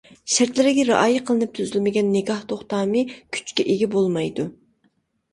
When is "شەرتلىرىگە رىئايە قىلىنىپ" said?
0.35-1.51